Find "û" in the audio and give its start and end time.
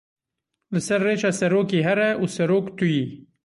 2.21-2.23